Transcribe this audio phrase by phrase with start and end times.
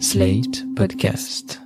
[0.00, 1.60] Slate Podcast.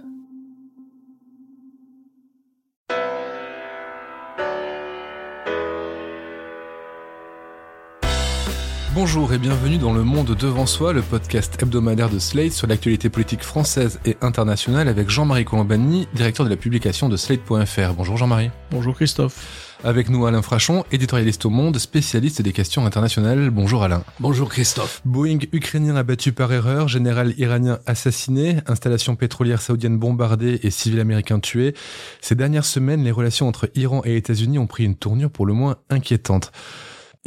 [8.94, 13.08] Bonjour et bienvenue dans Le Monde Devant Soi, le podcast hebdomadaire de Slate sur l'actualité
[13.08, 17.94] politique française et internationale avec Jean-Marie Colombani, directeur de la publication de Slate.fr.
[17.96, 18.50] Bonjour Jean-Marie.
[18.70, 19.67] Bonjour Christophe.
[19.84, 23.50] Avec nous Alain Frachon, éditorialiste au Monde, spécialiste des questions internationales.
[23.50, 24.02] Bonjour Alain.
[24.18, 25.00] Bonjour Christophe.
[25.04, 31.38] Boeing ukrainien abattu par erreur, général iranien assassiné, installation pétrolière saoudienne bombardée et civils américains
[31.38, 31.74] tués.
[32.20, 35.52] Ces dernières semaines, les relations entre Iran et États-Unis ont pris une tournure pour le
[35.52, 36.50] moins inquiétante.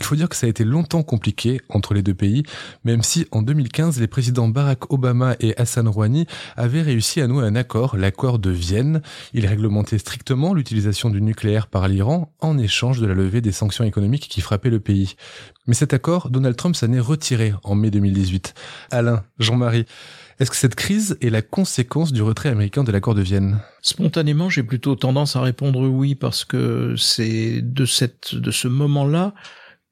[0.01, 2.41] Il faut dire que ça a été longtemps compliqué entre les deux pays,
[2.83, 6.25] même si en 2015, les présidents Barack Obama et Hassan Rouhani
[6.57, 9.03] avaient réussi à nouer un accord, l'accord de Vienne.
[9.35, 13.83] Il réglementait strictement l'utilisation du nucléaire par l'Iran en échange de la levée des sanctions
[13.83, 15.13] économiques qui frappaient le pays.
[15.67, 18.55] Mais cet accord, Donald Trump s'en est retiré en mai 2018.
[18.89, 19.85] Alain, Jean-Marie,
[20.39, 23.59] est-ce que cette crise est la conséquence du retrait américain de l'accord de Vienne?
[23.83, 29.35] Spontanément, j'ai plutôt tendance à répondre oui parce que c'est de cette de ce moment-là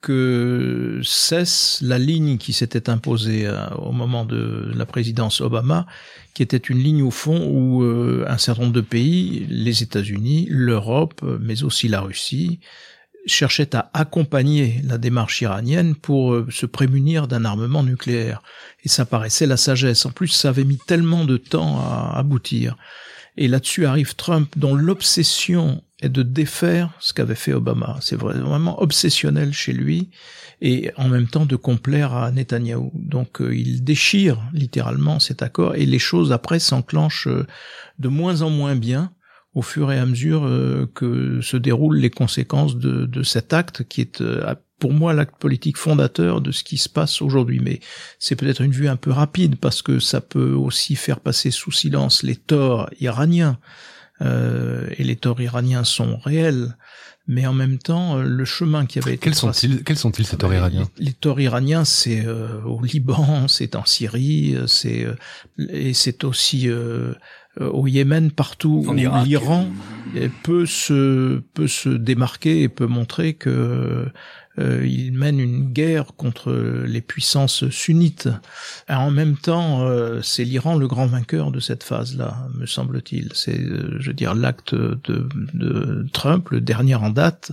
[0.01, 5.85] que cesse la ligne qui s'était imposée euh, au moment de la présidence Obama,
[6.33, 10.47] qui était une ligne au fond où euh, un certain nombre de pays, les États-Unis,
[10.49, 12.59] l'Europe, mais aussi la Russie,
[13.25, 18.41] cherchaient à accompagner la démarche iranienne pour euh, se prémunir d'un armement nucléaire.
[18.83, 20.05] Et ça paraissait la sagesse.
[20.05, 22.77] En plus, ça avait mis tellement de temps à aboutir.
[23.39, 27.97] Et là-dessus arrive Trump, dont l'obsession et de défaire ce qu'avait fait Obama.
[28.01, 30.09] C'est vraiment obsessionnel chez lui
[30.61, 32.91] et en même temps de complaire à Netanyahou.
[32.93, 37.47] Donc euh, il déchire littéralement cet accord et les choses après s'enclenchent euh,
[37.97, 39.13] de moins en moins bien
[39.53, 44.01] au fur et à mesure euh, que se déroulent les conséquences de cet acte qui
[44.01, 44.21] est
[44.79, 47.59] pour moi l'acte politique fondateur de ce qui se passe aujourd'hui.
[47.59, 47.79] Mais
[48.17, 51.71] c'est peut-être une vue un peu rapide parce que ça peut aussi faire passer sous
[51.71, 53.59] silence les torts iraniens.
[54.21, 56.75] Euh, et les torts iraniens sont réels,
[57.27, 60.35] mais en même temps, euh, le chemin qui avait été quels sont-ils Quels sont-ils ces
[60.35, 65.07] torts iraniens les, torts iraniens, c'est euh, au Liban, c'est en Syrie, c'est
[65.57, 66.69] et c'est aussi
[67.57, 69.67] au Yémen, partout où l'Iran
[70.43, 74.05] peut se peut se démarquer et peut montrer que
[74.59, 78.29] euh, il mène une guerre contre les puissances sunnites.
[78.87, 83.31] En même temps, euh, c'est l'Iran le grand vainqueur de cette phase-là, me semble-t-il.
[83.33, 87.51] C'est, euh, je veux dire, l'acte de, de, Trump, le dernier en date,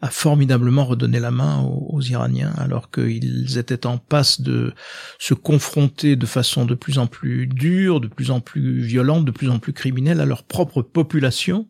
[0.00, 4.72] a formidablement redonné la main aux, Iraniens, alors qu'ils étaient en passe de
[5.18, 9.30] se confronter de façon de plus en plus dure, de plus en plus violente, de
[9.30, 11.68] plus en plus criminelle à leur propre population.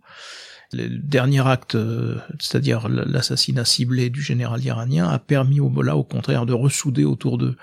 [0.72, 6.04] Le dernier acte, euh, c'est-à-dire l'assassinat ciblé du général iranien, a permis au Bola, au
[6.04, 7.56] contraire, de ressouder autour d'eux.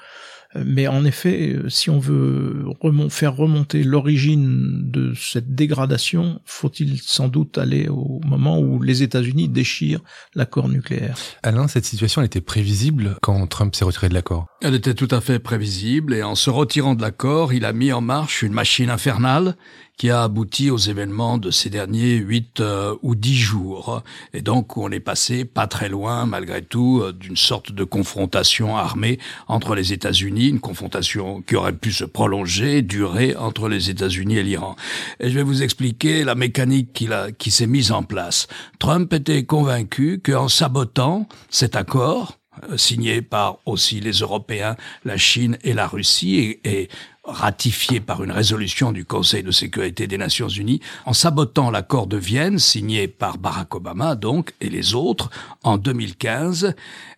[0.56, 2.66] Euh, mais en effet, euh, si on veut
[3.10, 9.50] faire remonter l'origine de cette dégradation, faut-il sans doute aller au moment où les États-Unis
[9.50, 10.02] déchirent
[10.36, 11.18] l'accord nucléaire.
[11.44, 14.48] Alain, cette situation était prévisible quand Trump s'est retiré de l'accord?
[14.62, 17.92] Elle était tout à fait prévisible et en se retirant de l'accord, il a mis
[17.92, 19.56] en marche une machine infernale
[19.98, 24.04] qui a abouti aux événements de ces derniers huit euh, ou dix jours.
[24.34, 28.78] Et donc, on est passé pas très loin, malgré tout, euh, d'une sorte de confrontation
[28.78, 34.38] armée entre les États-Unis, une confrontation qui aurait pu se prolonger, durer entre les États-Unis
[34.38, 34.76] et l'Iran.
[35.20, 37.10] Et je vais vous expliquer la mécanique qui,
[37.40, 38.48] qui s'est mise en place.
[38.78, 42.38] Trump était convaincu qu'en sabotant cet accord,
[42.76, 44.76] signé par aussi les Européens,
[45.06, 46.90] la Chine et la Russie, et,
[47.28, 52.18] ratifié par une résolution du Conseil de sécurité des Nations Unies, en sabotant l'accord de
[52.18, 55.30] Vienne, signé par Barack Obama donc, et les autres,
[55.64, 56.74] en 2015,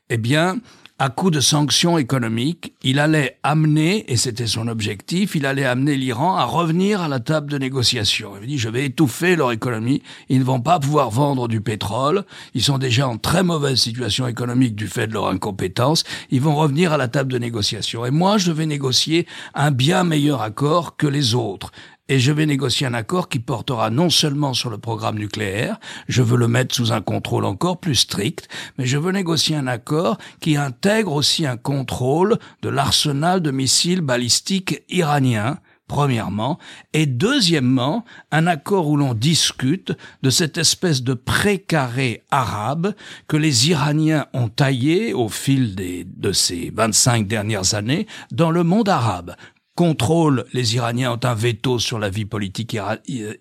[0.10, 0.58] eh bien,
[1.00, 5.96] à coup de sanctions économiques, il allait amener, et c'était son objectif, il allait amener
[5.96, 8.34] l'Iran à revenir à la table de négociation.
[8.42, 12.26] Il dit, je vais étouffer leur économie, ils ne vont pas pouvoir vendre du pétrole,
[12.54, 16.56] ils sont déjà en très mauvaise situation économique du fait de leur incompétence, ils vont
[16.56, 18.06] revenir à la table de négociation.
[18.06, 21.72] Et moi, je vais négocier un bien meilleur accord que les autres
[22.10, 26.24] et je vais négocier un accord qui portera non seulement sur le programme nucléaire, je
[26.24, 30.18] veux le mettre sous un contrôle encore plus strict, mais je veux négocier un accord
[30.42, 36.58] qui intègre aussi un contrôle de l'arsenal de missiles balistiques iraniens, premièrement,
[36.94, 39.92] et deuxièmement, un accord où l'on discute
[40.24, 42.94] de cette espèce de précaré arabe
[43.28, 48.90] que les Iraniens ont taillé au fil de ces 25 dernières années dans le monde
[48.90, 49.36] arabe
[49.80, 52.78] contrôle, les Iraniens ont un veto sur la vie politique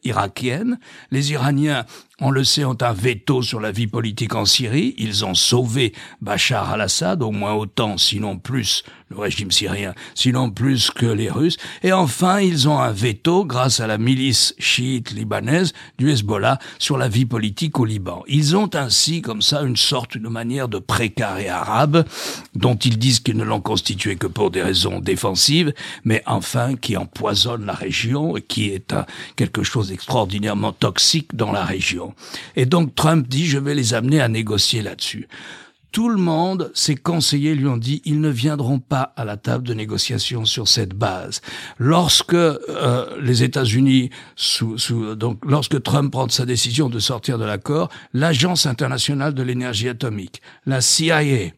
[0.04, 0.78] irakienne.
[1.10, 1.84] Les Iraniens
[2.20, 4.94] on le sait, ont un veto sur la vie politique en Syrie.
[4.98, 10.90] Ils ont sauvé Bachar al-Assad, au moins autant, sinon plus, le régime syrien, sinon plus
[10.90, 11.56] que les Russes.
[11.82, 16.98] Et enfin, ils ont un veto, grâce à la milice chiite libanaise du Hezbollah, sur
[16.98, 18.24] la vie politique au Liban.
[18.26, 22.04] Ils ont ainsi, comme ça, une sorte de manière de précaré arabe,
[22.54, 25.72] dont ils disent qu'ils ne l'ont constitué que pour des raisons défensives,
[26.02, 28.92] mais enfin qui empoisonne la région et qui est
[29.36, 32.07] quelque chose d'extraordinairement toxique dans la région.
[32.56, 35.28] Et donc Trump dit, je vais les amener à négocier là-dessus.
[35.90, 39.66] Tout le monde, ses conseillers lui ont dit, ils ne viendront pas à la table
[39.66, 41.40] de négociation sur cette base.
[41.78, 44.76] Lorsque euh, les États-Unis, sous,
[45.16, 50.42] donc lorsque Trump prend sa décision de sortir de l'accord, l'Agence internationale de l'énergie atomique,
[50.66, 51.52] la CIA,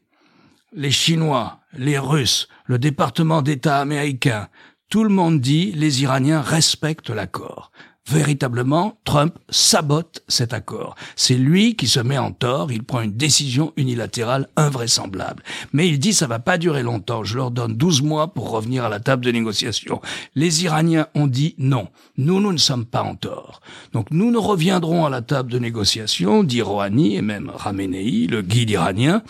[0.73, 4.49] les Chinois, les Russes, le département d'État américain,
[4.91, 7.73] tout le monde dit les Iraniens respectent l'accord
[8.09, 10.95] véritablement, Trump sabote cet accord.
[11.17, 15.43] C'est lui qui se met en tort, il prend une décision unilatérale invraisemblable.
[15.73, 18.85] Mais il dit ça va pas durer longtemps, je leur donne 12 mois pour revenir
[18.85, 20.01] à la table de négociation.
[20.35, 23.61] Les Iraniens ont dit non, nous, nous ne sommes pas en tort.
[23.93, 28.43] Donc nous ne reviendrons à la table de négociation, dit Rouhani et même Ramenei, le
[28.43, 29.23] guide iranien,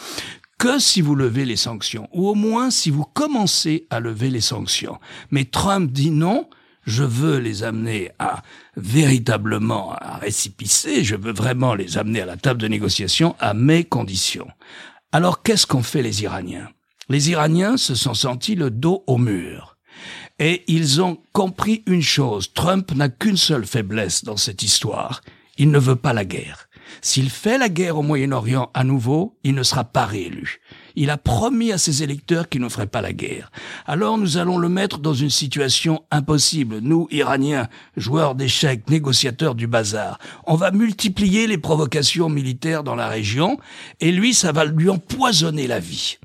[0.58, 4.42] que si vous levez les sanctions, ou au moins si vous commencez à lever les
[4.42, 4.98] sanctions.
[5.30, 6.48] Mais Trump dit non,
[6.84, 8.42] je veux les amener à
[8.76, 13.84] véritablement à récipicer, je veux vraiment les amener à la table de négociation à mes
[13.84, 14.48] conditions.
[15.12, 16.68] Alors qu'est-ce qu'ont fait les Iraniens?
[17.08, 19.76] Les Iraniens se sont sentis le dos au mur.
[20.38, 25.20] Et ils ont compris une chose, Trump n'a qu'une seule faiblesse dans cette histoire,
[25.58, 26.68] il ne veut pas la guerre.
[27.02, 30.60] S'il fait la guerre au Moyen-Orient à nouveau, il ne sera pas réélu.
[30.96, 33.50] Il a promis à ses électeurs qu'il ne ferait pas la guerre.
[33.86, 36.78] Alors nous allons le mettre dans une situation impossible.
[36.80, 43.08] Nous, Iraniens, joueurs d'échecs, négociateurs du bazar, on va multiplier les provocations militaires dans la
[43.08, 43.58] région,
[44.00, 46.18] et lui, ça va lui empoisonner la vie.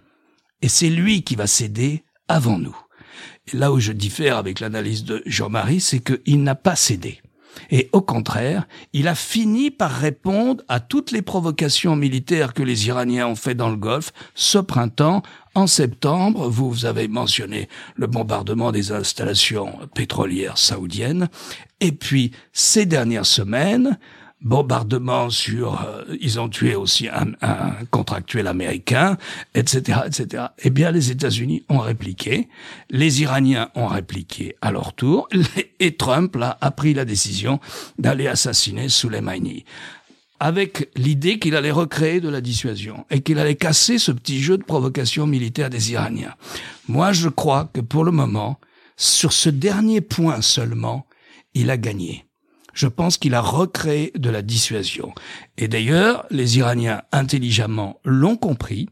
[0.62, 2.76] Et c'est lui qui va céder avant nous.
[3.52, 7.22] Et là où je diffère avec l'analyse de Jean-Marie, c'est qu'il n'a pas cédé.
[7.72, 12.88] Et au contraire, il a fini par répondre à toutes les provocations militaires que les
[12.88, 15.24] Iraniens ont fait dans le Golfe ce printemps.
[15.54, 21.30] En septembre, vous avez mentionné le bombardement des installations pétrolières saoudiennes.
[21.80, 23.98] Et puis, ces dernières semaines,
[24.42, 29.18] bombardement sur, euh, ils ont tué aussi un, un, contractuel américain,
[29.56, 30.46] etc., etc.
[30.64, 32.50] Eh bien, les États-Unis ont répliqué,
[32.90, 35.28] les Iraniens ont répliqué à leur tour,
[35.80, 37.60] et Trump là a pris la décision
[37.98, 39.66] d'aller assassiner Soleimani
[40.40, 44.58] avec l'idée qu'il allait recréer de la dissuasion et qu'il allait casser ce petit jeu
[44.58, 46.36] de provocation militaire des Iraniens.
[46.88, 48.60] Moi, je crois que pour le moment,
[48.98, 51.06] sur ce dernier point seulement,
[51.54, 52.25] il a gagné
[52.76, 55.14] je pense qu'il a recréé de la dissuasion.
[55.58, 58.90] Et d'ailleurs, les Iraniens intelligemment l'ont compris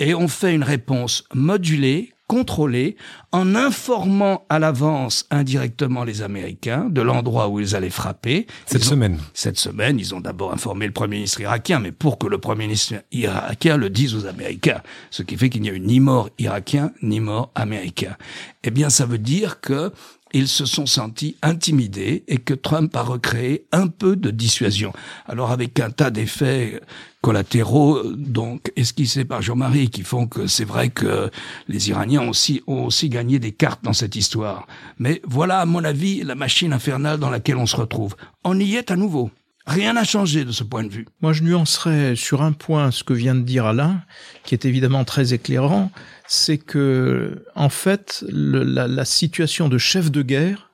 [0.00, 2.96] et ont fait une réponse modulée, contrôlée,
[3.30, 8.46] en informant à l'avance indirectement les Américains de l'endroit où ils allaient frapper.
[8.66, 9.18] Cette semaine.
[9.34, 12.66] Cette semaine, ils ont d'abord informé le Premier ministre irakien, mais pour que le Premier
[12.66, 14.82] ministre irakien le dise aux Américains.
[15.10, 18.16] Ce qui fait qu'il n'y a eu ni mort irakien, ni mort américain.
[18.64, 19.92] Eh bien, ça veut dire que
[20.32, 24.92] ils se sont sentis intimidés et que Trump a recréé un peu de dissuasion.
[25.26, 26.80] Alors avec un tas d'effets
[27.20, 31.30] collatéraux, donc esquissés par Jean-Marie, qui font que c'est vrai que
[31.68, 34.66] les Iraniens aussi, ont aussi gagné des cartes dans cette histoire.
[34.98, 38.16] Mais voilà, à mon avis, la machine infernale dans laquelle on se retrouve.
[38.44, 39.30] On y est à nouveau.
[39.66, 41.06] Rien n'a changé de ce point de vue.
[41.20, 44.02] Moi, je nuancerais sur un point ce que vient de dire Alain,
[44.42, 45.92] qui est évidemment très éclairant,
[46.32, 50.70] c'est que, en fait, la situation de chef de guerre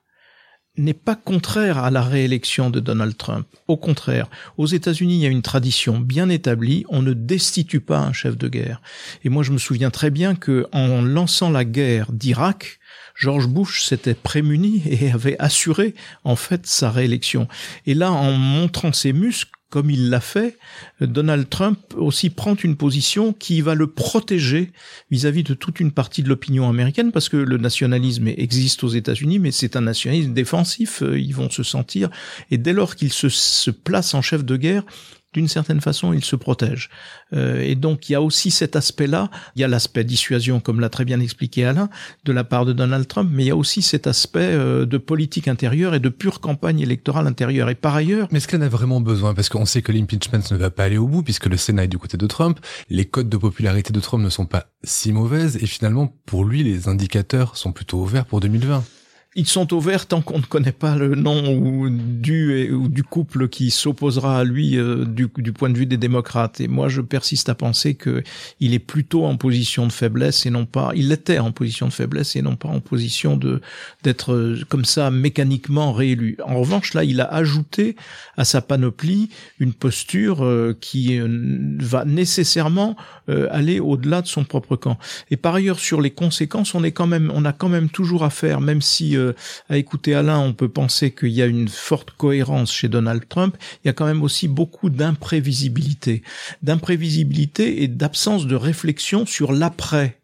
[0.77, 3.45] n'est pas contraire à la réélection de Donald Trump.
[3.67, 7.99] Au contraire, aux États-Unis, il y a une tradition bien établie, on ne destitue pas
[7.99, 8.81] un chef de guerre.
[9.25, 12.79] Et moi, je me souviens très bien que en lançant la guerre d'Irak,
[13.17, 17.49] George Bush s'était prémuni et avait assuré en fait sa réélection.
[17.85, 20.57] Et là, en montrant ses muscles, comme il l'a fait,
[21.01, 24.73] Donald Trump aussi prend une position qui va le protéger
[25.11, 29.39] vis-à-vis de toute une partie de l'opinion américaine, parce que le nationalisme existe aux États-Unis,
[29.39, 32.09] mais c'est un nationalisme défensif, ils vont se sentir,
[32.51, 34.85] et dès lors qu'il se, se place en chef de guerre,
[35.35, 36.89] d'une certaine façon, il se protège.
[37.35, 39.31] Euh, et donc, il y a aussi cet aspect-là.
[39.57, 41.91] Il y a l'aspect dissuasion, comme l'a très bien expliqué Alain,
[42.25, 44.99] de la part de Donald Trump, mais il y a aussi cet aspect euh, de
[44.99, 47.69] politique intérieure et de pure campagne électorale intérieure.
[47.69, 48.29] Et par ailleurs...
[48.31, 49.35] Mais est-ce qu'elle a vraiment besoin?
[49.35, 51.89] Parce qu'on sait que l'impeachment ne va pas aller au bout, puisque le Sénat est
[51.89, 52.59] du côté de Trump.
[52.89, 56.63] Les codes de popularité de Trump ne sont pas si mauvaises, et finalement, pour lui,
[56.63, 58.83] les indicateurs sont plutôt ouverts pour 2020.
[59.39, 63.05] Ils sont au vert tant qu'on ne connaît pas le nom ou du ou du
[63.05, 66.61] couple qui s'opposera à lui euh, du, du, point de vue des démocrates.
[66.61, 68.25] Et moi, je persiste à penser que
[68.59, 70.91] il est plutôt en position de faiblesse et non pas.
[70.97, 73.61] Il l'était en position de faiblesse et non pas en position de
[74.03, 76.37] d'être euh, comme ça mécaniquement réélu.
[76.45, 77.95] En revanche, là, il a ajouté
[78.37, 79.31] à sa panoplie
[79.61, 81.21] une posture euh, qui
[81.79, 82.97] va nécessairement
[83.51, 84.97] aller au-delà de son propre camp.
[85.31, 88.25] Et par ailleurs, sur les conséquences, on est quand même, on a quand même toujours
[88.25, 89.19] à faire, même si
[89.69, 93.57] à écouter Alain, on peut penser qu'il y a une forte cohérence chez Donald Trump,
[93.85, 96.23] il y a quand même aussi beaucoup d'imprévisibilité.
[96.63, 100.18] D'imprévisibilité et d'absence de réflexion sur l'après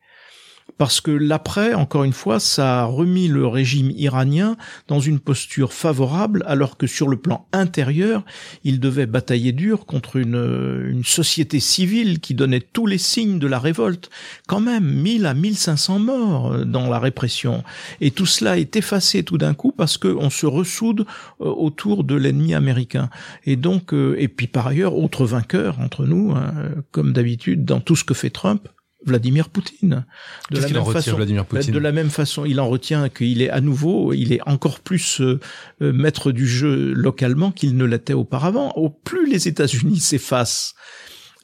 [0.76, 4.56] parce que l'après, encore une fois, ça a remis le régime iranien
[4.88, 8.24] dans une posture favorable, alors que sur le plan intérieur,
[8.64, 13.58] il devait batailler dur contre une, société civile qui donnait tous les signes de la
[13.58, 14.10] révolte.
[14.48, 17.62] Quand même, 1000 à 1500 morts euh, dans la répression.
[18.00, 21.06] Et tout cela est effacé tout d'un coup parce qu'on se ressoude
[21.40, 23.10] euh, autour de l'ennemi américain.
[23.44, 26.54] Et donc, euh, et puis par ailleurs, autre vainqueur entre nous, hein,
[26.90, 28.68] comme d'habitude dans tout ce que fait Trump,
[29.04, 30.04] Vladimir Poutine.
[30.50, 33.50] De la même façon, Vladimir Poutine De la même façon, il en retient qu'il est
[33.50, 35.40] à nouveau, il est encore plus euh,
[35.82, 38.72] euh, maître du jeu localement qu'il ne l'était auparavant.
[38.76, 40.74] Au plus les États-Unis s'effacent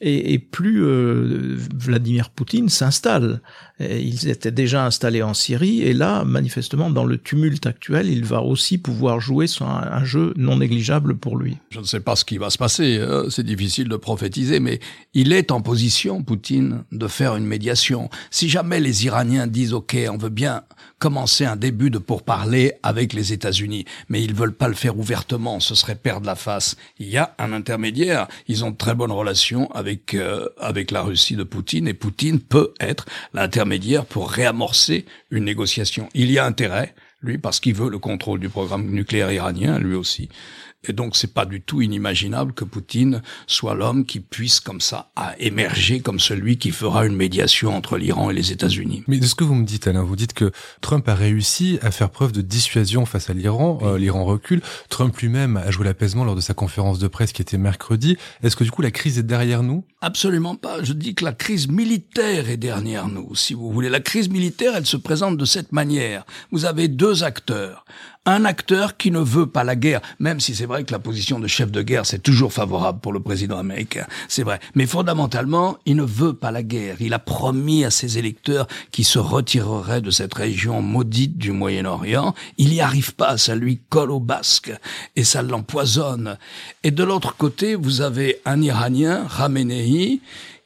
[0.01, 3.41] et, plus euh, Vladimir Poutine s'installe.
[3.81, 8.41] Ils étaient déjà installés en Syrie et là, manifestement, dans le tumulte actuel, il va
[8.41, 11.57] aussi pouvoir jouer sur un, jeu non négligeable pour lui.
[11.69, 13.25] Je ne sais pas ce qui va se passer, hein.
[13.29, 14.79] c'est difficile de prophétiser, mais
[15.13, 18.09] il est en position, Poutine, de faire une médiation.
[18.29, 20.63] Si jamais les Iraniens disent OK, on veut bien
[20.99, 25.59] commencer un début de pourparler avec les États-Unis, mais ils veulent pas le faire ouvertement,
[25.59, 26.75] ce serait perdre la face.
[26.99, 31.01] Il y a un intermédiaire, ils ont de très bonnes relations avec euh, avec la
[31.01, 33.70] Russie de Poutine et Poutine peut être l'intermédiaire
[34.09, 36.09] pour réamorcer une négociation.
[36.13, 39.95] Il y a intérêt, lui, parce qu'il veut le contrôle du programme nucléaire iranien, lui
[39.95, 40.29] aussi.
[40.87, 45.11] Et donc, c'est pas du tout inimaginable que Poutine soit l'homme qui puisse, comme ça,
[45.15, 49.03] à émerger comme celui qui fera une médiation entre l'Iran et les États-Unis.
[49.07, 51.91] Mais de ce que vous me dites, Alain, vous dites que Trump a réussi à
[51.91, 53.77] faire preuve de dissuasion face à l'Iran.
[53.83, 54.61] Euh, L'Iran recule.
[54.89, 58.17] Trump lui-même a joué l'apaisement lors de sa conférence de presse qui était mercredi.
[58.41, 59.83] Est-ce que du coup, la crise est derrière nous?
[60.01, 60.81] Absolument pas.
[60.81, 63.89] Je dis que la crise militaire est derrière nous, si vous voulez.
[63.89, 66.25] La crise militaire, elle se présente de cette manière.
[66.51, 67.85] Vous avez deux acteurs
[68.25, 71.39] un acteur qui ne veut pas la guerre, même si c'est vrai que la position
[71.39, 74.59] de chef de guerre, c'est toujours favorable pour le président américain, c'est vrai.
[74.75, 76.97] Mais fondamentalement, il ne veut pas la guerre.
[76.99, 82.35] Il a promis à ses électeurs qu'il se retirerait de cette région maudite du Moyen-Orient.
[82.57, 84.71] Il n'y arrive pas, ça lui colle au basque
[85.15, 86.37] et ça l'empoisonne.
[86.83, 90.21] Et de l'autre côté, vous avez un Iranien, Khamenei,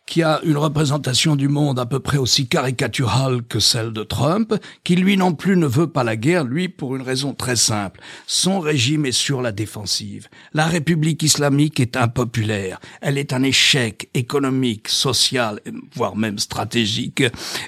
[0.06, 4.54] qui a une représentation du monde à peu près aussi caricaturale que celle de Trump,
[4.84, 8.00] qui lui non plus ne veut pas la guerre, lui pour une raison très simple.
[8.28, 10.28] Son régime est sur la défensive.
[10.54, 12.80] La République islamique est impopulaire.
[13.02, 15.60] Elle est un échec économique, social,
[15.94, 17.24] voire même stratégique,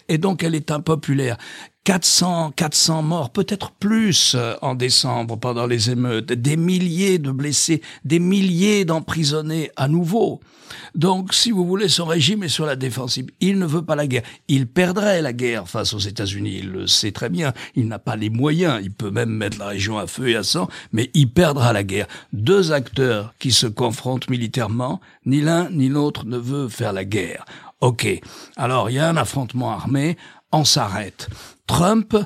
[0.08, 1.38] et donc elle est impopulaire.
[1.88, 7.82] 400, 400 morts, peut-être plus euh, en décembre pendant les émeutes, des milliers de blessés,
[8.04, 10.42] des milliers d'emprisonnés à nouveau.
[10.96, 13.28] Donc, si vous voulez, son régime est sur la défensive.
[13.40, 14.24] Il ne veut pas la guerre.
[14.50, 16.58] Il perdrait la guerre face aux États-Unis.
[16.60, 17.54] Il le sait très bien.
[17.74, 18.82] Il n'a pas les moyens.
[18.84, 21.86] Il peut même mettre la région à feu et à sang, mais il perdra la
[21.86, 22.08] guerre.
[22.34, 27.46] Deux acteurs qui se confrontent militairement, ni l'un ni l'autre ne veut faire la guerre.
[27.80, 28.08] Ok.
[28.56, 30.18] Alors, il y a un affrontement armé.
[30.52, 31.30] On s'arrête.
[31.68, 32.18] Trump,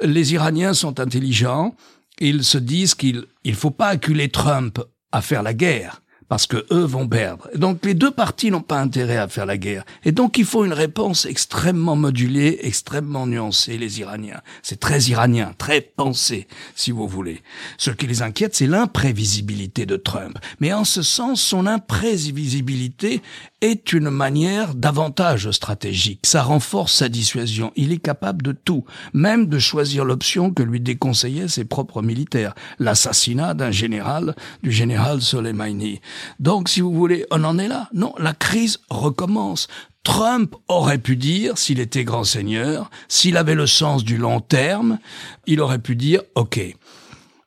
[0.00, 1.74] les Iraniens sont intelligents.
[2.18, 4.80] Ils se disent qu'il ne faut pas acculer Trump
[5.12, 7.48] à faire la guerre parce que eux vont perdre.
[7.54, 9.84] Donc les deux parties n'ont pas intérêt à faire la guerre.
[10.04, 14.40] Et donc il faut une réponse extrêmement modulée, extrêmement nuancée, les Iraniens.
[14.62, 17.42] C'est très iranien, très pensé, si vous voulez.
[17.78, 20.38] Ce qui les inquiète, c'est l'imprévisibilité de Trump.
[20.60, 23.22] Mais en ce sens, son imprévisibilité
[23.60, 26.20] est une manière d'avantage stratégique.
[26.24, 27.72] Ça renforce sa dissuasion.
[27.76, 32.54] Il est capable de tout, même de choisir l'option que lui déconseillaient ses propres militaires,
[32.78, 36.00] l'assassinat d'un général, du général Soleimani.
[36.40, 37.88] Donc, si vous voulez, on en est là.
[37.92, 39.68] Non, la crise recommence.
[40.02, 44.98] Trump aurait pu dire, s'il était grand seigneur, s'il avait le sens du long terme,
[45.46, 46.60] il aurait pu dire, OK,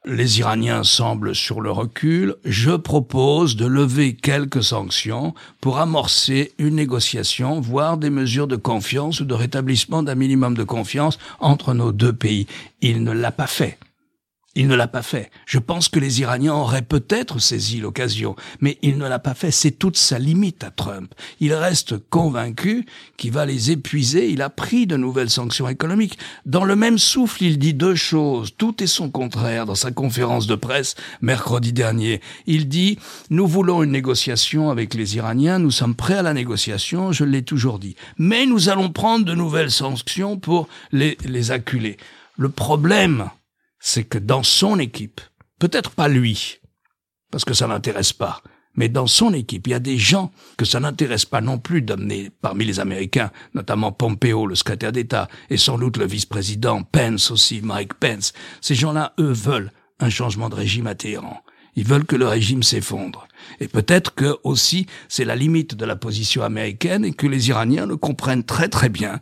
[0.06, 6.76] les Iraniens semblent sur le recul, je propose de lever quelques sanctions pour amorcer une
[6.76, 11.92] négociation, voire des mesures de confiance ou de rétablissement d'un minimum de confiance entre nos
[11.92, 12.48] deux pays.
[12.82, 13.78] Il ne l'a pas fait.
[14.56, 15.30] Il ne l'a pas fait.
[15.46, 19.52] Je pense que les Iraniens auraient peut-être saisi l'occasion, mais il ne l'a pas fait.
[19.52, 21.14] C'est toute sa limite à Trump.
[21.40, 24.32] Il reste convaincu qu'il va les épuiser.
[24.32, 26.18] Il a pris de nouvelles sanctions économiques.
[26.48, 28.50] Dans le même souffle, il dit deux choses.
[28.58, 32.20] Tout est son contraire dans sa conférence de presse mercredi dernier.
[32.48, 32.98] Il dit,
[33.30, 35.60] nous voulons une négociation avec les Iraniens.
[35.60, 37.12] Nous sommes prêts à la négociation.
[37.12, 37.96] Je l'ai toujours dit.
[38.18, 41.98] Mais nous allons prendre de nouvelles sanctions pour les, les acculer.
[42.36, 43.30] Le problème,
[43.80, 45.22] c'est que dans son équipe,
[45.60, 46.60] peut-être pas lui,
[47.32, 48.42] parce que ça n'intéresse pas,
[48.76, 51.82] mais dans son équipe, il y a des gens que ça n'intéresse pas non plus
[51.82, 57.32] d'amener parmi les Américains, notamment Pompeo, le secrétaire d'État, et sans doute le vice-président, Pence
[57.32, 58.34] aussi, Mike Pence.
[58.62, 61.44] Ces gens-là, eux, veulent un changement de régime à Téhéran.
[61.76, 63.28] Ils veulent que le régime s'effondre.
[63.60, 67.86] Et peut-être que aussi c'est la limite de la position américaine et que les Iraniens
[67.86, 69.20] le comprennent très très bien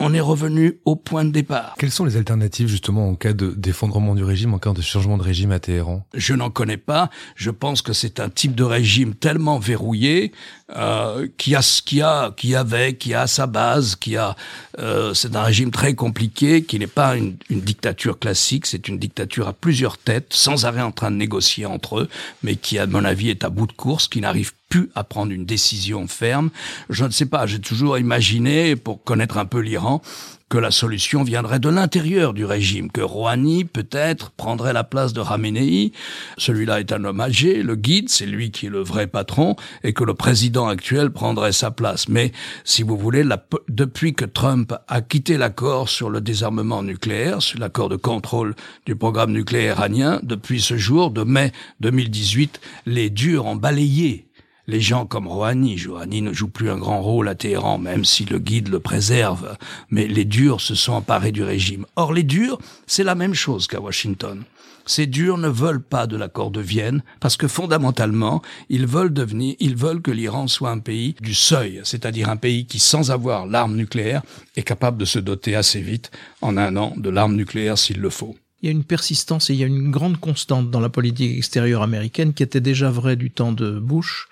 [0.00, 1.74] on est revenu au point de départ.
[1.78, 5.18] Quelles sont les alternatives justement en cas de d'effondrement du régime, en cas de changement
[5.18, 6.06] de régime à Téhéran?
[6.14, 7.10] Je n'en connais pas.
[7.36, 10.32] Je pense que c'est un type de régime tellement verrouillé
[10.76, 14.36] euh, qui a ce qui a qui avait, qui a sa base, qui a.
[14.78, 18.66] Euh, c'est un régime très compliqué, qui n'est pas une, une dictature classique.
[18.66, 22.08] C'est une dictature à plusieurs têtes, sans arrêt en train de négocier entre eux,
[22.42, 25.32] mais qui, à mon avis, est à bout de course, qui n'arrive pu à prendre
[25.32, 26.48] une décision ferme.
[26.88, 30.00] Je ne sais pas, j'ai toujours imaginé, pour connaître un peu l'Iran,
[30.48, 35.22] que la solution viendrait de l'intérieur du régime, que Rouhani peut-être prendrait la place de
[35.22, 35.92] Khamenei.
[36.38, 39.92] Celui-là est un homme âgé, le guide, c'est lui qui est le vrai patron, et
[39.92, 42.08] que le président actuel prendrait sa place.
[42.08, 42.32] Mais
[42.64, 43.24] si vous voulez,
[43.68, 48.96] depuis que Trump a quitté l'accord sur le désarmement nucléaire, sur l'accord de contrôle du
[48.96, 54.26] programme nucléaire iranien, depuis ce jour de mai 2018, les durs ont balayé
[54.70, 58.24] les gens comme Rouhani, Rouhani ne joue plus un grand rôle à Téhéran, même si
[58.24, 59.56] le guide le préserve,
[59.90, 61.86] mais les durs se sont emparés du régime.
[61.96, 64.44] Or, les durs, c'est la même chose qu'à Washington.
[64.86, 69.56] Ces durs ne veulent pas de l'accord de Vienne parce que fondamentalement, ils veulent devenir,
[69.58, 73.46] ils veulent que l'Iran soit un pays du seuil, c'est-à-dire un pays qui, sans avoir
[73.46, 74.22] l'arme nucléaire,
[74.56, 76.12] est capable de se doter assez vite,
[76.42, 78.36] en un an, de l'arme nucléaire s'il le faut.
[78.62, 81.36] Il y a une persistance et il y a une grande constante dans la politique
[81.36, 84.28] extérieure américaine qui était déjà vraie du temps de Bush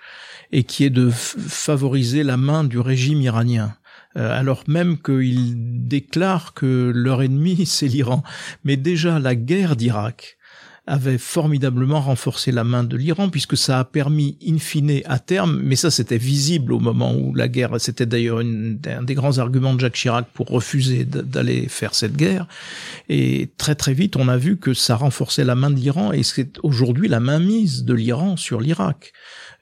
[0.51, 3.75] et qui est de favoriser la main du régime iranien
[4.17, 8.23] euh, alors même qu'ils déclarent que leur ennemi c'est l'Iran.
[8.63, 10.37] Mais déjà la guerre d'Irak
[10.87, 15.59] avait formidablement renforcé la main de l'Iran puisque ça a permis in fine à terme,
[15.63, 19.75] mais ça c'était visible au moment où la guerre, c'était d'ailleurs un des grands arguments
[19.75, 22.47] de Jacques Chirac pour refuser d'aller faire cette guerre.
[23.07, 26.23] Et très très vite on a vu que ça renforçait la main de l'Iran et
[26.23, 29.13] c'est aujourd'hui la mainmise de l'Iran sur l'Irak.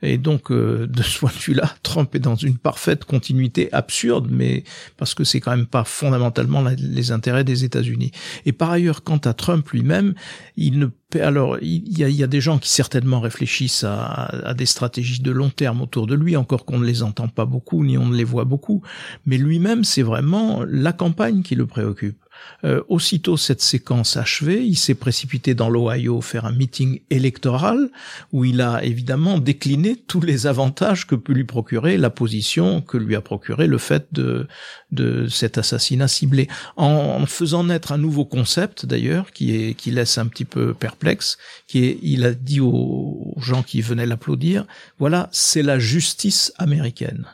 [0.02, 4.28] Et donc, euh, de ce point de vue-là, Trump est dans une parfaite continuité absurde,
[4.30, 4.64] mais
[4.98, 8.12] parce que c'est quand même pas fondamentalement les intérêts des États-Unis.
[8.46, 10.14] Et par ailleurs, quant à Trump lui-même,
[10.56, 15.22] il ne alors, il y, a, des gens qui certainement réfléchissent à, à, des stratégies
[15.22, 18.08] de long terme autour de lui, encore qu'on ne les entend pas beaucoup, ni on
[18.08, 18.82] ne les voit beaucoup.
[19.26, 22.22] Mais lui-même, c'est vraiment la campagne qui le préoccupe.
[22.64, 27.90] Euh, aussitôt cette séquence achevée, il s'est précipité dans l'Ohio faire un meeting électoral
[28.32, 32.98] où il a évidemment décliné tous les avantages que peut lui procurer la position que
[32.98, 34.48] lui a procuré le fait de,
[34.92, 36.48] de cet assassinat ciblé,
[36.78, 41.86] en, faisant naître un nouveau concept d'ailleurs qui qui laisse un petit peu perplexe, qui
[41.86, 44.66] est il a dit aux gens qui venaient l'applaudir,
[45.00, 47.26] voilà, c'est la justice américaine.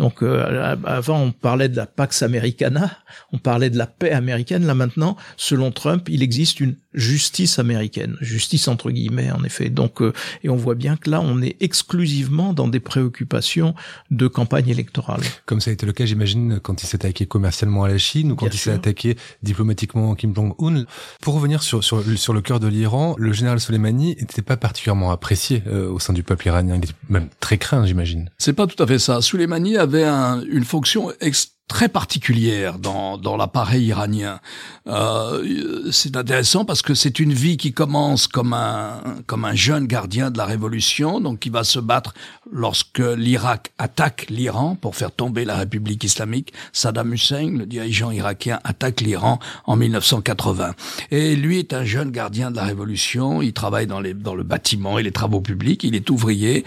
[0.00, 2.90] Donc euh, avant on parlait de la Pax Americana,
[3.34, 4.64] on parlait de la paix américaine.
[4.66, 9.70] Là maintenant, selon Trump, il existe une justice américaine, justice entre guillemets en effet.
[9.70, 13.74] Donc euh, et on voit bien que là on est exclusivement dans des préoccupations
[14.10, 15.22] de campagne électorale.
[15.46, 18.32] Comme ça a été le cas, j'imagine, quand il s'est attaqué commercialement à la Chine
[18.32, 20.84] ou quand il s'est attaqué diplomatiquement à Kim Jong-un.
[21.20, 25.10] Pour revenir sur, sur, sur le cœur de l'Iran, le général Soleimani n'était pas particulièrement
[25.10, 26.76] apprécié euh, au sein du peuple iranien.
[26.76, 28.30] Il était même très craint, j'imagine.
[28.38, 29.20] C'est pas tout à fait ça.
[29.20, 34.40] Soleimani avait une fonction extrêmement très particulière dans, dans l'appareil iranien.
[34.88, 39.86] Euh, c'est intéressant parce que c'est une vie qui commence comme un, comme un jeune
[39.86, 42.12] gardien de la révolution, donc qui va se battre
[42.52, 46.52] lorsque l'Irak attaque l'Iran pour faire tomber la République islamique.
[46.72, 50.74] Saddam Hussein, le dirigeant irakien, attaque l'Iran en 1980.
[51.10, 54.42] Et lui est un jeune gardien de la révolution, il travaille dans, les, dans le
[54.42, 56.64] bâtiment et les travaux publics, il est ouvrier,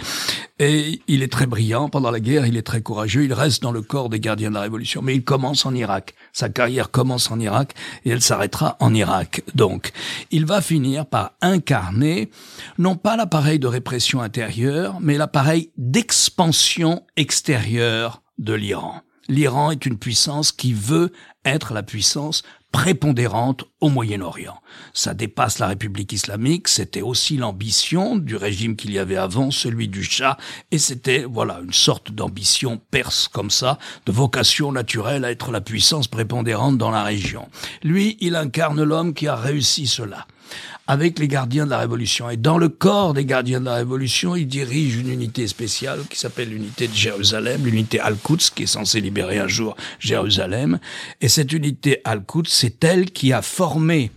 [0.59, 3.71] et il est très brillant pendant la guerre, il est très courageux, il reste dans
[3.71, 6.13] le corps des gardiens de la révolution mais il commence en Irak.
[6.31, 7.73] Sa carrière commence en Irak
[8.05, 9.43] et elle s'arrêtera en Irak.
[9.55, 9.91] Donc,
[10.31, 12.29] il va finir par incarner
[12.77, 19.01] non pas l'appareil de répression intérieure, mais l'appareil d'expansion extérieure de l'Iran.
[19.29, 21.11] L'Iran est une puissance qui veut
[21.45, 24.59] être la puissance prépondérante au Moyen-Orient.
[24.93, 29.87] Ça dépasse la République islamique, c'était aussi l'ambition du régime qu'il y avait avant, celui
[29.87, 30.37] du Shah,
[30.71, 35.61] et c'était, voilà, une sorte d'ambition perse comme ça, de vocation naturelle à être la
[35.61, 37.47] puissance prépondérante dans la région.
[37.83, 40.25] Lui, il incarne l'homme qui a réussi cela
[40.87, 42.29] avec les gardiens de la Révolution.
[42.29, 46.19] Et dans le corps des gardiens de la Révolution, il dirige une unité spéciale qui
[46.19, 50.79] s'appelle l'unité de Jérusalem, l'unité Al-Quds, qui est censée libérer un jour Jérusalem.
[51.21, 54.11] Et cette unité Al-Quds, c'est elle qui a formé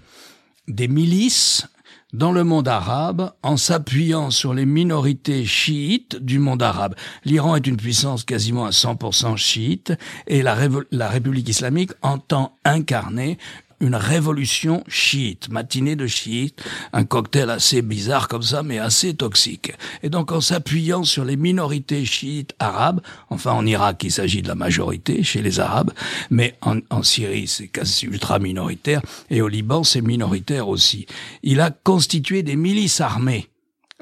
[0.69, 1.69] des milices
[2.12, 6.95] dans le monde arabe en s'appuyant sur les minorités chiites du monde arabe.
[7.25, 9.93] L'Iran est une puissance quasiment à 100% chiite
[10.27, 10.57] et la,
[10.91, 13.39] la République islamique entend incarner
[13.81, 16.62] une révolution chiite, matinée de chiite,
[16.93, 19.73] un cocktail assez bizarre comme ça, mais assez toxique.
[20.03, 24.49] Et donc en s'appuyant sur les minorités chiites arabes, enfin en Irak il s'agit de
[24.49, 25.93] la majorité chez les Arabes,
[26.31, 31.07] mais en, Syrie c'est quasi ultra minoritaire, et au Liban c'est minoritaire aussi.
[31.43, 33.49] Il a constitué des milices armées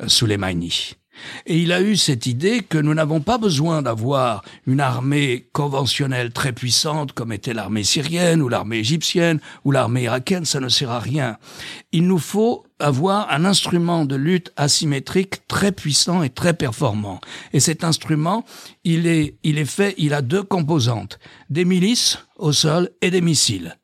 [0.01, 0.95] euh, sous les Maïnis.
[1.47, 6.33] Et il a eu cette idée que nous n'avons pas besoin d'avoir une armée conventionnelle
[6.33, 10.91] très puissante comme était l'armée syrienne ou l'armée égyptienne ou l'armée irakienne, ça ne sert
[10.91, 11.39] à rien.
[11.93, 17.21] Il nous faut avoir un instrument de lutte asymétrique très puissant et très performant.
[17.53, 18.45] Et cet instrument,
[18.85, 21.19] il est, il est fait, il a deux composantes.
[21.51, 23.79] Des milices au sol et des missiles.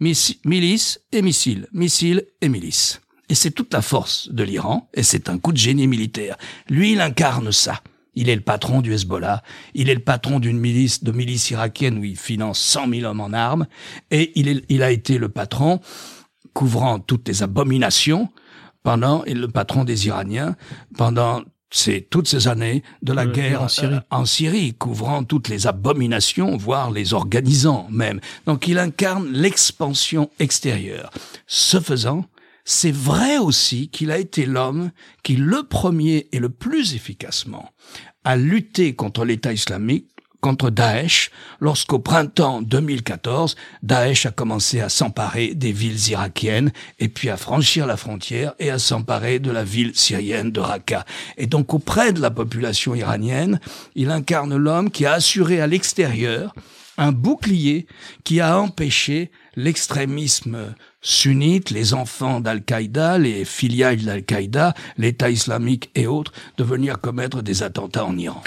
[0.00, 1.66] milices et missiles.
[1.72, 3.00] Missiles et milices.
[3.28, 6.36] Et c'est toute la force de l'Iran, et c'est un coup de génie militaire.
[6.68, 7.82] Lui, il incarne ça.
[8.14, 9.42] Il est le patron du Hezbollah,
[9.74, 13.20] il est le patron d'une milice, de milice irakienne où il finance 100 000 hommes
[13.20, 13.66] en armes,
[14.10, 15.80] et il, est, il a été le patron
[16.52, 18.28] couvrant toutes les abominations
[18.82, 20.56] pendant, et le patron des Iraniens
[20.96, 23.98] pendant c'est toutes ces années de la guerre en Syrie.
[24.10, 28.20] en Syrie, couvrant toutes les abominations, voire les organisant même.
[28.46, 31.10] Donc il incarne l'expansion extérieure.
[31.46, 32.24] Ce faisant,
[32.70, 34.90] c'est vrai aussi qu'il a été l'homme
[35.22, 37.72] qui, le premier et le plus efficacement,
[38.24, 40.10] a lutté contre l'État islamique
[40.42, 47.30] contre Daesh lorsqu'au printemps 2014, Daesh a commencé à s'emparer des villes irakiennes et puis
[47.30, 51.06] à franchir la frontière et à s'emparer de la ville syrienne de Raqqa.
[51.38, 53.60] Et donc auprès de la population iranienne,
[53.94, 56.54] il incarne l'homme qui a assuré à l'extérieur
[56.98, 57.86] un bouclier
[58.24, 66.32] qui a empêché l'extrémisme sunnite, les enfants d'Al-Qaïda, les filiales d'Al-Qaïda, l'État islamique et autres,
[66.56, 68.42] de venir commettre des attentats en Iran.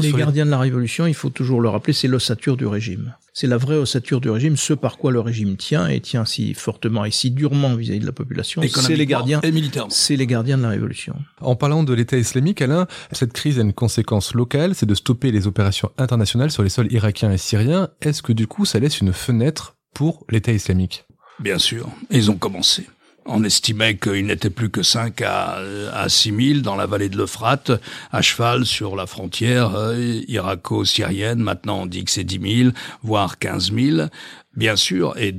[0.00, 3.14] les gardiens de la révolution, il faut toujours le rappeler, c'est l'ossature du régime.
[3.34, 6.52] C'est la vraie ossature du régime, ce par quoi le régime tient et tient si
[6.52, 8.60] fortement et si durement vis-à-vis de la population.
[8.62, 9.40] C'est les gardiens,
[9.88, 11.14] c'est les gardiens de la révolution.
[11.40, 15.30] En parlant de l'État islamique, Alain, cette crise a une conséquence locale, c'est de stopper
[15.30, 17.88] les opérations internationales sur les sols irakiens et syriens.
[18.02, 21.04] Est-ce que du coup, ça laisse une fenêtre pour l'État islamique?
[21.40, 22.86] Bien sûr, ils ont commencé.
[23.24, 25.58] On estimait qu'il n'était plus que 5 à,
[25.92, 27.70] à 6 000 dans la vallée de l'Euphrate,
[28.10, 31.38] à cheval sur la frontière euh, irako-syrienne.
[31.38, 32.70] Maintenant, on dit que c'est 10 000,
[33.04, 34.08] voire 15 000.
[34.56, 35.32] Bien sûr, et,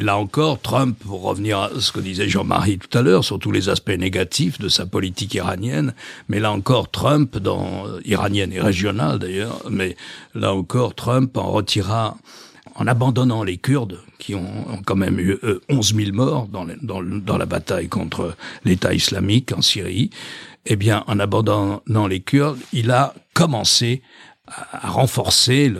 [0.00, 3.52] là encore, Trump, pour revenir à ce que disait Jean-Marie tout à l'heure, sur tous
[3.52, 5.94] les aspects négatifs de sa politique iranienne,
[6.28, 9.96] mais là encore, Trump, dans iranienne et régionale d'ailleurs, mais
[10.34, 12.18] là encore, Trump en retira
[12.78, 15.36] en abandonnant les Kurdes, qui ont, quand même eu
[15.68, 20.10] 11 000 morts dans, la bataille contre l'État islamique en Syrie,
[20.64, 24.02] eh bien, en abandonnant les Kurdes, il a commencé
[24.46, 25.72] à renforcer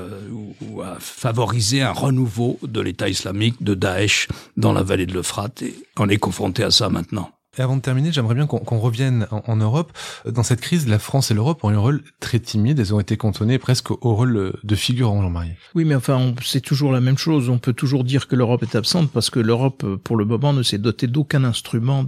[0.60, 5.62] ou à favoriser un renouveau de l'État islamique de Daesh dans la vallée de l'Euphrate.
[5.62, 7.30] Et on est confronté à ça maintenant.
[7.56, 9.92] Avant de terminer, j'aimerais bien qu'on revienne en, Europe.
[10.26, 12.78] Dans cette crise, la France et l'Europe ont eu un rôle très timide.
[12.78, 15.54] Elles ont été cantonnées presque au rôle de figurant, Jean-Marie.
[15.74, 17.48] Oui, mais enfin, c'est toujours la même chose.
[17.48, 20.62] On peut toujours dire que l'Europe est absente parce que l'Europe, pour le moment, ne
[20.62, 22.04] s'est dotée d'aucun instrument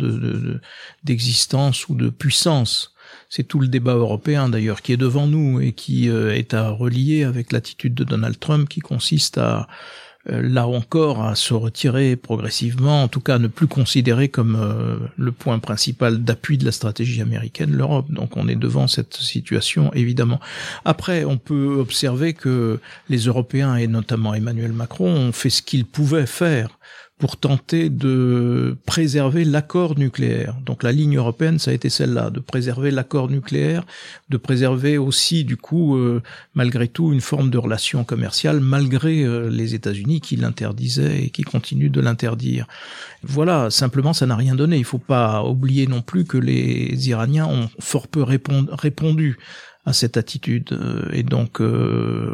[1.03, 2.94] d'existence de, ou de puissance.
[3.29, 6.68] C'est tout le débat européen d'ailleurs qui est devant nous et qui euh, est à
[6.70, 9.66] relier avec l'attitude de Donald Trump qui consiste à
[10.26, 15.33] là encore à se retirer progressivement, en tout cas ne plus considérer comme euh, le
[15.33, 18.11] point principal d'appui de la stratégie américaine l'Europe.
[18.11, 20.40] Donc on est devant cette situation évidemment.
[20.85, 25.87] Après, on peut observer que les Européens et notamment Emmanuel Macron ont fait ce qu'ils
[25.87, 26.78] pouvaient faire
[27.20, 30.56] pour tenter de préserver l'accord nucléaire.
[30.64, 33.85] Donc la ligne européenne, ça a été celle-là, de préserver l'accord nucléaire,
[34.30, 36.22] de préserver aussi, du coup, euh,
[36.54, 41.42] malgré tout, une forme de relation commerciale, malgré euh, les États-Unis qui l'interdisaient et qui
[41.42, 42.66] continuent de l'interdire.
[43.22, 44.78] Voilà, simplement, ça n'a rien donné.
[44.78, 49.37] Il faut pas oublier non plus que les Iraniens ont fort peu répondu
[49.87, 50.79] à cette attitude.
[51.12, 51.61] Et donc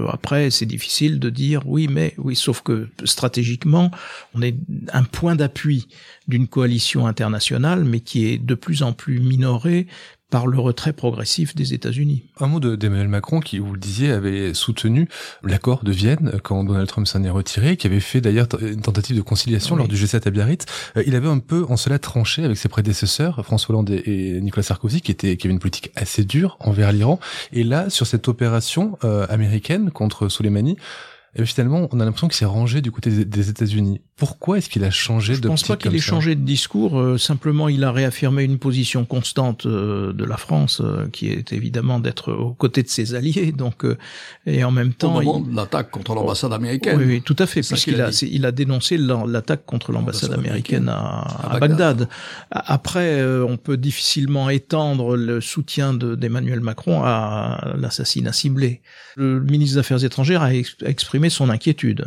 [0.09, 3.91] après, c'est difficile de dire oui, mais oui, sauf que stratégiquement,
[4.35, 4.57] on est
[4.93, 5.89] un point d'appui
[6.29, 9.87] d'une coalition internationale, mais qui est de plus en plus minorée
[10.31, 12.25] par le retrait progressif des États-Unis.
[12.41, 15.09] Un mot d'Emmanuel Macron qui, vous le disiez, avait soutenu
[15.45, 19.17] l'accord de Vienne quand Donald Trump s'en est retiré, qui avait fait d'ailleurs une tentative
[19.17, 20.65] de conciliation lors du G7 à Biarritz.
[20.97, 24.65] Euh, il avait un peu en cela tranché avec ses prédécesseurs, François Hollande et Nicolas
[24.65, 27.21] Sarkozy, qui, étaient, qui avaient une politique assez dure envers l'Iran.
[27.53, 30.77] Et là, sur cette opération euh, américaine contre Soleimani,
[31.39, 34.01] et finalement, on a l'impression qu'il s'est rangé du côté des États-Unis.
[34.17, 36.99] Pourquoi est-ce qu'il a changé de Je pense pas qu'il ait changé de discours.
[36.99, 41.53] Euh, simplement, il a réaffirmé une position constante euh, de la France, euh, qui est
[41.53, 43.53] évidemment d'être aux côtés de ses alliés.
[43.57, 43.85] Donc,
[44.47, 46.99] et en même temps, au moment de l'attaque contre l'ambassade américaine.
[46.99, 51.21] Oui, oui, tout à fait, puisqu'il a, il a dénoncé l'attaque contre l'ambassade américaine à,
[51.51, 52.09] à, Bagdad.
[52.51, 58.81] Après, on peut difficilement étendre le soutien d'Emmanuel Macron à l'assassinat ciblé.
[59.17, 62.07] Le ministre des Affaires étrangères a exprimé son inquiétude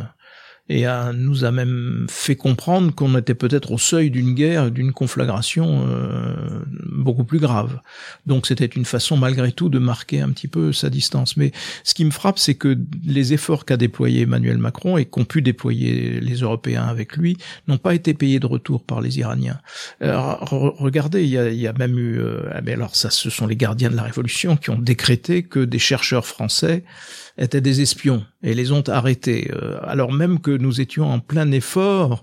[0.70, 4.92] et a, nous a même fait comprendre qu'on était peut-être au seuil d'une guerre, d'une
[4.92, 7.80] conflagration euh, beaucoup plus grave.
[8.26, 11.36] Donc c'était une façon malgré tout de marquer un petit peu sa distance.
[11.36, 11.50] Mais
[11.82, 15.42] ce qui me frappe, c'est que les efforts qu'a déployé Emmanuel Macron et qu'ont pu
[15.42, 19.58] déployer les Européens avec lui n'ont pas été payés de retour par les Iraniens.
[20.00, 23.56] regardez, il y a, y a, même eu, euh, ah, alors ça, ce sont les
[23.56, 26.84] gardiens de la révolution qui ont décrété que des chercheurs français
[27.38, 31.50] étaient des espions et les ont arrêtés, euh, alors même que nous étions en plein
[31.50, 32.22] effort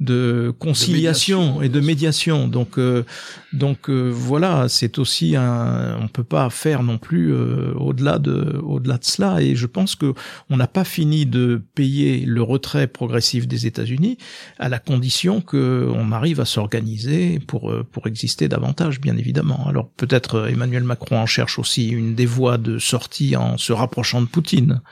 [0.00, 2.48] de conciliation et de médiation.
[2.48, 3.04] Donc, euh,
[3.52, 5.96] donc euh, voilà, c'est aussi un.
[6.00, 9.40] On peut pas faire non plus euh, au-delà de, au-delà de cela.
[9.40, 10.12] Et je pense que
[10.50, 14.18] on n'a pas fini de payer le retrait progressif des États-Unis
[14.58, 19.66] à la condition que on arrive à s'organiser pour pour exister davantage, bien évidemment.
[19.68, 24.22] Alors peut-être Emmanuel Macron en cherche aussi une des voies de sortie en se rapprochant
[24.22, 24.82] de Poutine.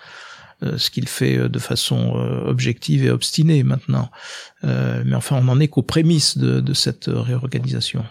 [0.62, 4.10] Euh, ce qu'il fait euh, de façon euh, objective et obstinée maintenant.
[4.62, 8.04] mais enfin, on n'en est qu'aux prémices de, de cette réorganisation.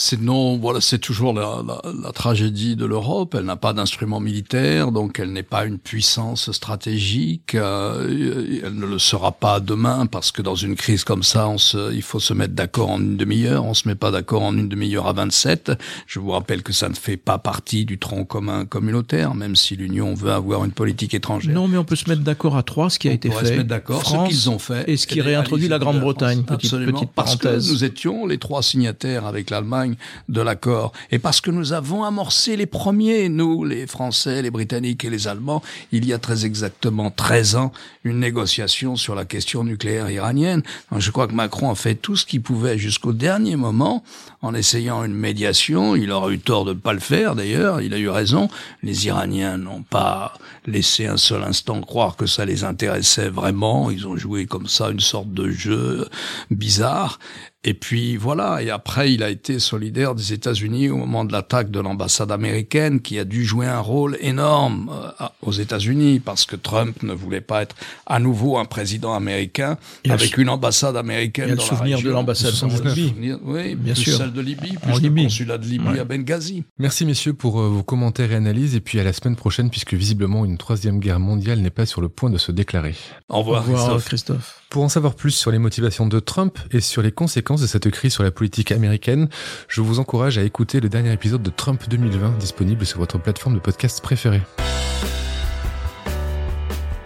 [0.00, 3.34] C'est non, voilà, c'est toujours la, la, la, tragédie de l'Europe.
[3.36, 7.56] Elle n'a pas d'instrument militaire, donc elle n'est pas une puissance stratégique.
[7.56, 11.58] Euh, elle ne le sera pas demain parce que dans une crise comme ça, on
[11.58, 13.64] se, il faut se mettre d'accord en une demi-heure.
[13.64, 15.72] On se met pas d'accord en une demi-heure à 27.
[16.06, 19.74] Je vous rappelle que ça ne fait pas partie du tronc commun communautaire, même si
[19.74, 21.52] l'Union veut avoir une politique étrangère.
[21.52, 23.46] Non, mais on peut se mettre d'accord à trois, ce qui a été fait.
[23.46, 26.44] se mettre d'accord, ce qu'ils ont fait, et ce qui réintroduit la Grande-Bretagne.
[26.44, 29.87] Petite, petite parce que nous étions les trois signataires avec l'Allemagne
[30.28, 30.92] de l'accord.
[31.10, 35.28] Et parce que nous avons amorcé les premiers, nous, les Français, les Britanniques et les
[35.28, 37.72] Allemands, il y a très exactement 13 ans,
[38.04, 40.62] une négociation sur la question nucléaire iranienne.
[40.96, 44.02] je crois que Macron a fait tout ce qu'il pouvait jusqu'au dernier moment
[44.42, 45.96] en essayant une médiation.
[45.96, 47.80] Il aurait eu tort de ne pas le faire, d'ailleurs.
[47.80, 48.48] Il a eu raison.
[48.82, 50.34] Les Iraniens n'ont pas
[50.66, 53.90] laissé un seul instant croire que ça les intéressait vraiment.
[53.90, 56.08] Ils ont joué comme ça une sorte de jeu
[56.50, 57.18] bizarre.
[57.64, 61.72] Et puis voilà, et après il a été solidaire des États-Unis au moment de l'attaque
[61.72, 66.54] de l'ambassade américaine qui a dû jouer un rôle énorme euh, aux États-Unis parce que
[66.54, 67.74] Trump ne voulait pas être
[68.06, 69.76] à nouveau un président américain
[70.08, 71.46] avec une ambassade américaine.
[71.46, 73.34] Il y a le souvenir de l'ambassade de Libye.
[73.42, 74.16] Oui, bien sûr.
[74.16, 76.62] celle de Libye, plus en le consulat de Libye à Benghazi.
[76.78, 79.94] Merci messieurs pour euh, vos commentaires et analyses et puis à la semaine prochaine puisque
[79.94, 82.94] visiblement une troisième guerre mondiale n'est pas sur le point de se déclarer.
[83.28, 84.62] Au revoir, Au revoir Christophe.
[84.70, 87.90] Pour en savoir plus sur les motivations de Trump et sur les conséquences de cette
[87.90, 89.30] crise sur la politique américaine,
[89.66, 93.54] je vous encourage à écouter le dernier épisode de Trump 2020 disponible sur votre plateforme
[93.54, 94.42] de podcast préférée.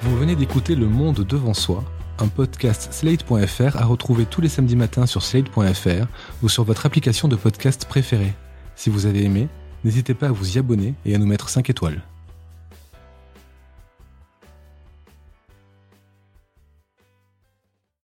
[0.00, 1.84] Vous venez d'écouter Le Monde devant soi,
[2.18, 6.06] un podcast slate.fr à retrouver tous les samedis matins sur slate.fr
[6.42, 8.34] ou sur votre application de podcast préférée.
[8.74, 9.48] Si vous avez aimé,
[9.84, 12.02] n'hésitez pas à vous y abonner et à nous mettre 5 étoiles.